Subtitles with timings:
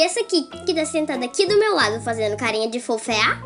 [0.00, 3.42] E essa aqui, que tá sentada aqui do meu lado fazendo carinha de fofear?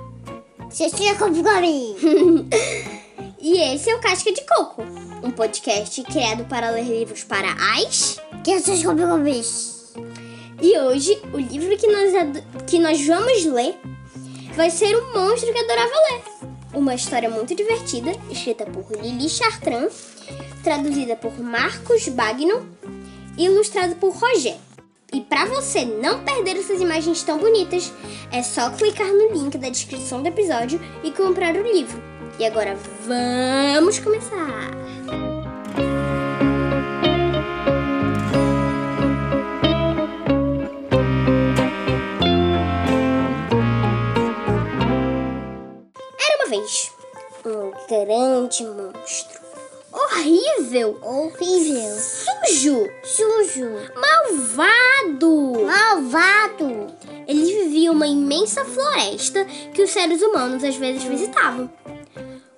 [0.71, 2.49] Xixi com mim.
[3.43, 4.83] E esse é o Casca de Coco,
[5.25, 8.21] um podcast criado para ler livros para as...
[8.45, 9.43] Crianças com mim.
[10.63, 13.77] E hoje, o livro que nós, ado- que nós vamos ler
[14.55, 16.23] vai ser O Monstro que Adorava Ler.
[16.73, 19.91] Uma história muito divertida, escrita por Lili Chartrand,
[20.63, 22.65] traduzida por Marcos Bagno
[23.37, 24.57] e ilustrada por Roger.
[25.15, 27.93] E para você não perder essas imagens tão bonitas,
[28.33, 32.03] é só clicar no link da descrição do episódio e comprar o livro.
[32.37, 34.73] E agora vamos começar!
[46.19, 46.91] Era uma vez
[47.47, 49.45] um grande monstro.
[49.93, 50.99] Horrível!
[51.01, 52.01] Horrível.
[52.01, 52.91] Sujo!
[53.05, 53.71] Sujo.
[54.25, 55.67] Malvado!
[55.67, 56.87] Malvado.
[57.29, 59.45] Ele vivia uma imensa floresta
[59.75, 61.71] que os seres humanos às vezes visitavam.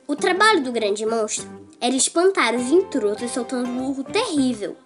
[0.06, 1.48] O trabalho do grande monstro
[1.80, 4.76] era espantar os intrusos soltando um urro terrível.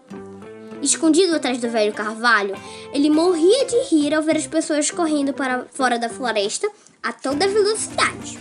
[0.80, 2.54] Escondido atrás do velho carvalho,
[2.94, 6.66] ele morria de rir ao ver as pessoas correndo para fora da floresta
[7.02, 8.38] a toda velocidade.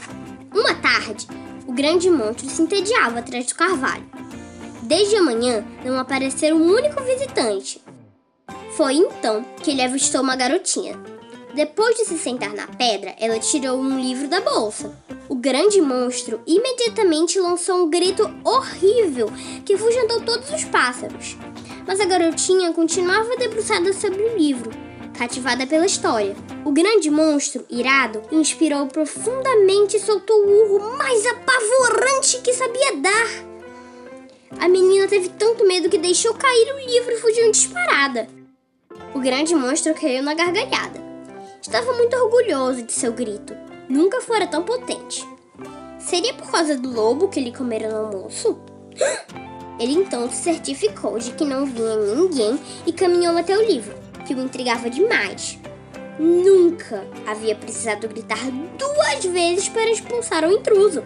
[0.53, 1.27] Uma tarde,
[1.67, 4.09] o grande monstro se entediava atrás do carvalho.
[4.83, 7.81] Desde a manhã não apareceu um único visitante.
[8.80, 10.97] Foi então que ele avistou uma garotinha.
[11.53, 14.97] Depois de se sentar na pedra, ela tirou um livro da bolsa.
[15.27, 19.30] O grande monstro imediatamente lançou um grito horrível
[19.66, 21.35] que afugentou todos os pássaros.
[21.85, 24.72] Mas a garotinha continuava debruçada sobre o livro,
[25.13, 26.33] cativada pela história.
[26.63, 33.27] O grande monstro, irado, inspirou profundamente e soltou o urro mais apavorante que sabia dar.
[34.57, 38.38] A menina teve tanto medo que deixou cair o livro e fugiu disparada.
[39.14, 41.02] O grande monstro caiu na gargalhada.
[41.62, 43.56] Estava muito orgulhoso de seu grito.
[43.90, 45.28] Nunca fora tão potente.
[45.97, 48.59] Seria por causa do lobo que ele comera no almoço?
[49.80, 53.96] Ele então se certificou de que não vinha ninguém e caminhou até o livro,
[54.28, 55.58] que o intrigava demais.
[56.20, 58.40] Nunca havia precisado gritar
[58.78, 61.02] duas vezes para expulsar o intruso.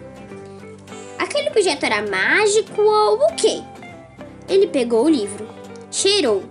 [1.16, 3.62] Aquele objeto era mágico ou o quê?
[4.48, 5.46] Ele pegou o livro,
[5.88, 6.42] cheirou,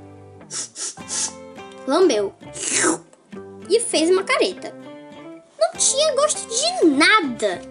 [1.88, 2.34] lambeu
[3.70, 4.74] e fez uma careta.
[5.60, 7.62] Não tinha gosto de nada.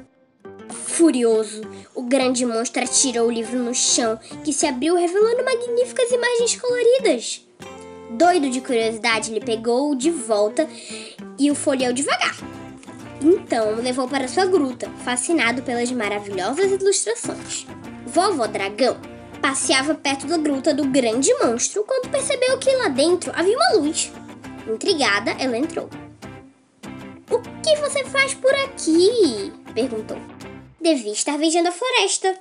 [0.71, 1.63] Furioso,
[1.95, 7.47] o grande monstro atirou o livro no chão, que se abriu revelando magníficas imagens coloridas.
[8.11, 10.69] Doido de curiosidade, ele pegou-o de volta
[11.39, 12.37] e o folheou devagar.
[13.23, 17.67] Então o levou para sua gruta, fascinado pelas maravilhosas ilustrações.
[18.07, 19.12] Vovó Dragão
[19.43, 24.13] passeava perto da gruta do grande monstro quando percebeu que lá dentro havia uma luz.
[24.67, 25.91] Intrigada, ela entrou.
[27.29, 29.53] O que você faz por aqui?
[29.75, 30.17] perguntou.
[30.81, 32.39] Devia estar vigiando a floresta.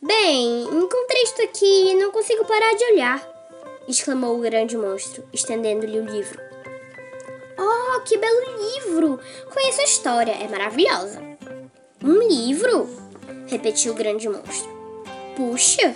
[0.00, 3.28] Bem, encontrei isto aqui e não consigo parar de olhar,
[3.88, 6.40] exclamou o grande monstro, estendendo-lhe o livro.
[7.58, 9.18] Oh, que belo livro!
[9.52, 11.20] Conheço a história, é maravilhosa.
[12.04, 12.88] Um livro?
[13.48, 14.70] repetiu o grande monstro.
[15.34, 15.94] Puxa,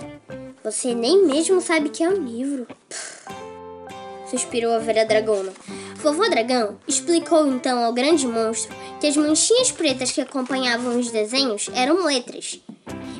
[0.63, 2.67] você nem mesmo sabe que é um livro.
[4.31, 5.53] Suspirou a velha dragona.
[5.97, 11.71] Vovó Dragão explicou então ao grande monstro que as manchinhas pretas que acompanhavam os desenhos
[11.75, 12.61] eram letras.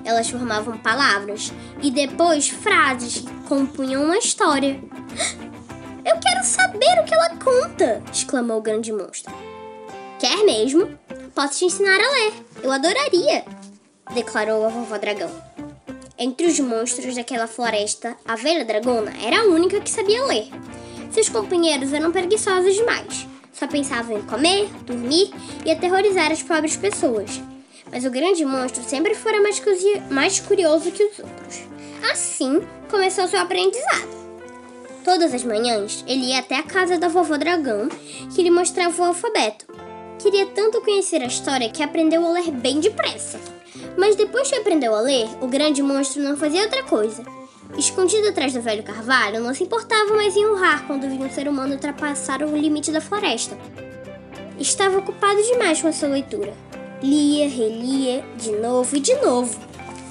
[0.05, 4.81] Elas formavam palavras e depois frases que compunham uma história.
[6.05, 8.03] Eu quero saber o que ela conta!
[8.13, 9.33] exclamou o grande monstro.
[10.19, 10.99] Quer mesmo?
[11.33, 12.33] Posso te ensinar a ler.
[12.63, 13.45] Eu adoraria!
[14.13, 15.52] declarou a vovó dragão.
[16.19, 20.49] Entre os monstros daquela floresta, a velha dragona era a única que sabia ler.
[21.11, 23.27] Seus companheiros eram preguiçosos demais.
[23.53, 25.31] Só pensavam em comer, dormir
[25.65, 27.41] e aterrorizar as pobres pessoas.
[27.91, 29.63] Mas o grande monstro sempre fora mais,
[30.11, 31.61] mais curioso que os outros.
[32.11, 34.23] Assim começou seu aprendizado.
[35.05, 37.89] Todas as manhãs, ele ia até a casa da vovó dragão,
[38.35, 39.67] que lhe mostrava o alfabeto.
[40.19, 43.41] Queria tanto conhecer a história que aprendeu a ler bem depressa.
[43.97, 47.25] Mas depois que aprendeu a ler, o grande monstro não fazia outra coisa.
[47.77, 51.49] Escondido atrás do velho carvalho, não se importava mais em honrar quando via um ser
[51.49, 53.57] humano ultrapassar o limite da floresta.
[54.59, 56.53] Estava ocupado demais com a sua leitura.
[57.03, 59.59] Lia, relia, de novo e de novo.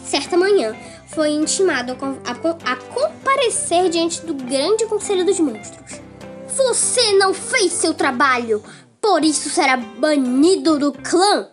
[0.04, 0.75] Certa manhã,
[1.07, 6.01] foi intimado a comparecer diante do grande conselho dos monstros.
[6.56, 8.63] Você não fez seu trabalho,
[9.00, 11.50] por isso será banido do clã!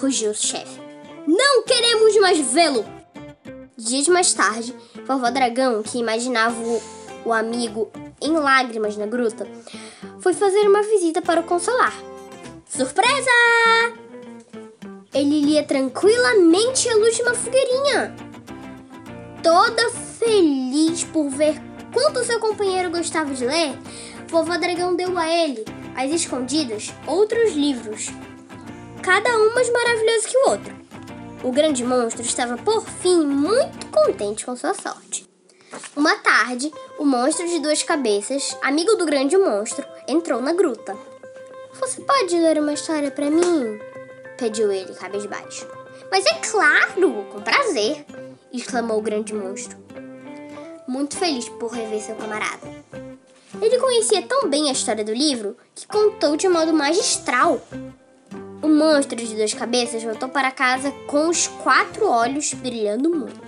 [0.00, 0.79] Rugiu o chefe.
[1.30, 2.84] Não queremos mais vê-lo!
[3.78, 4.74] Dias mais tarde,
[5.06, 6.82] vovó Dragão, que imaginava o,
[7.24, 7.88] o amigo
[8.20, 9.46] em lágrimas na gruta,
[10.18, 11.94] foi fazer uma visita para o consolar.
[12.68, 13.30] Surpresa!
[15.14, 18.12] Ele lia tranquilamente à luz de uma fogueirinha.
[19.40, 21.54] Toda feliz por ver
[21.94, 23.78] quanto seu companheiro gostava de ler,
[24.26, 28.08] vovó Dragão deu a ele, às escondidas, outros livros,
[29.00, 30.79] cada um mais maravilhoso que o outro.
[31.42, 35.28] O grande monstro estava, por fim, muito contente com sua sorte.
[35.96, 40.96] Uma tarde, o monstro de duas cabeças, amigo do grande monstro, entrou na gruta.
[41.80, 43.80] Você pode ler uma história para mim?
[44.36, 45.66] pediu ele, cabisbaixo.
[46.10, 48.04] Mas é claro, com prazer,
[48.52, 49.78] exclamou o grande monstro,
[50.88, 52.66] muito feliz por rever seu camarada.
[53.60, 57.60] Ele conhecia tão bem a história do livro que contou de modo magistral.
[58.80, 63.38] Monstro de duas cabeças voltou para casa com os quatro olhos brilhando muito.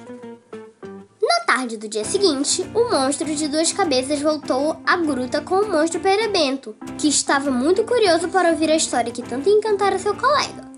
[1.23, 5.71] Na tarde do dia seguinte, o monstro de duas cabeças voltou à gruta com o
[5.71, 10.71] monstro perebento, que estava muito curioso para ouvir a história que tanto encantara seu colega.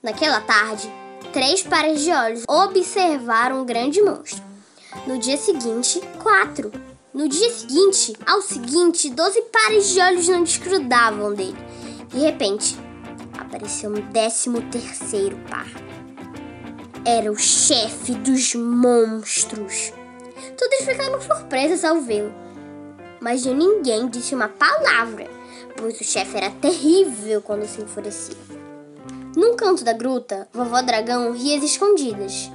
[0.00, 0.88] Naquela tarde,
[1.32, 4.44] três pares de olhos observaram o grande monstro.
[5.08, 6.70] No dia seguinte, quatro.
[7.12, 11.58] No dia seguinte, ao seguinte, doze pares de olhos não desgrudavam dele.
[12.10, 12.76] De repente,
[13.52, 15.68] apareceu um décimo terceiro par.
[17.04, 19.92] Era o chefe dos monstros.
[20.56, 22.32] Todos ficaram surpresos ao vê-lo,
[23.20, 25.28] mas ninguém disse uma palavra,
[25.76, 28.36] pois o chefe era terrível quando se enfurecia.
[29.36, 32.50] Num canto da gruta, vovó dragão ria às escondidas.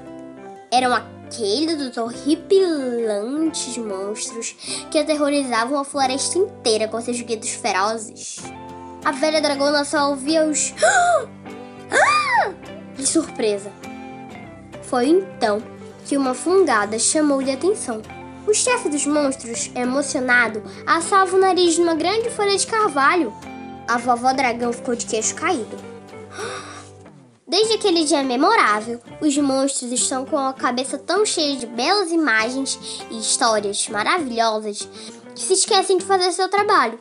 [0.72, 4.56] Eram aqueles dos horripilantes monstros
[4.90, 8.42] que aterrorizavam a floresta inteira com seus gritos ferozes.
[9.04, 11.28] A velha dragona só ouvia os ah!
[12.96, 13.72] de surpresa.
[14.84, 15.62] Foi então
[16.06, 18.02] que uma fungada chamou-lhe a atenção.
[18.48, 23.34] O chefe dos monstros, emocionado, assava o nariz numa grande folha de carvalho.
[23.88, 25.78] A vovó dragão ficou de queixo caído.
[27.46, 32.80] Desde aquele dia memorável, os monstros estão com a cabeça tão cheia de belas imagens
[33.10, 34.88] e histórias maravilhosas
[35.36, 37.00] que se esquecem de fazer seu trabalho.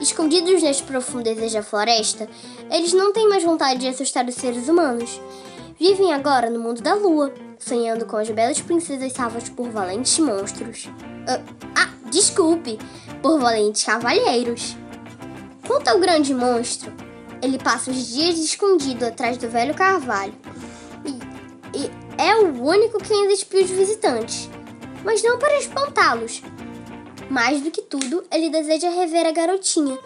[0.00, 2.28] Escondidos nas profundezas da floresta,
[2.70, 5.20] eles não têm mais vontade de assustar os seres humanos.
[5.78, 10.88] Vivem agora no mundo da lua, sonhando com as belas princesas salvas por valentes monstros.
[11.26, 11.40] Ah,
[11.74, 12.78] ah, desculpe,
[13.20, 14.76] por valentes cavalheiros.
[15.66, 16.92] Quanto ao grande monstro,
[17.42, 20.34] ele passa os dias escondido atrás do velho carvalho
[21.04, 24.48] e, e é o único que ainda espia os visitantes,
[25.04, 26.42] mas não para espantá-los.
[27.30, 29.98] Mais do que tudo, ele deseja rever a garotinha.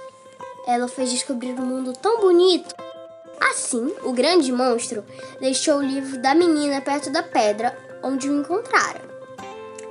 [0.67, 2.75] Ela fez descobrir um mundo tão bonito
[3.51, 5.05] Assim, o grande monstro
[5.41, 9.01] deixou o livro da menina perto da pedra onde o encontrara.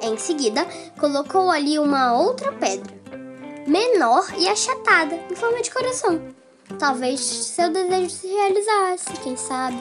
[0.01, 0.65] Em seguida,
[0.99, 2.91] colocou ali uma outra pedra,
[3.67, 6.21] menor e achatada, em forma de coração.
[6.79, 9.77] Talvez seu desejo se realizasse, quem sabe?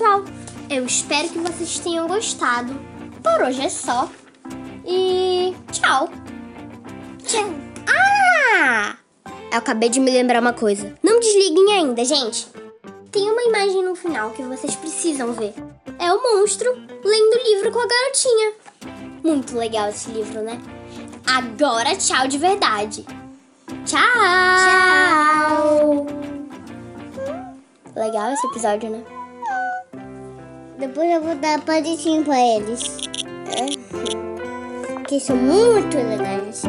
[0.00, 0.24] Pessoal,
[0.70, 2.72] eu espero que vocês tenham gostado.
[3.22, 4.08] Por hoje é só.
[4.86, 6.08] E tchau.
[7.22, 7.50] Tchau.
[7.86, 8.96] Ah!
[9.52, 10.96] Eu acabei de me lembrar uma coisa.
[11.02, 12.48] Não desliguem ainda, gente.
[13.12, 15.52] Tem uma imagem no final que vocês precisam ver.
[15.98, 16.72] É o monstro
[17.04, 18.52] lendo o livro com a garotinha.
[19.22, 20.58] Muito legal esse livro, né?
[21.26, 23.04] Agora tchau de verdade.
[23.84, 24.00] Tchau!
[25.44, 26.06] Tchau.
[27.94, 29.19] Legal esse episódio, né?
[30.80, 32.96] Depois eu vou dar palitinho pra eles.
[33.52, 35.04] É.
[35.06, 36.62] Que são muito legais.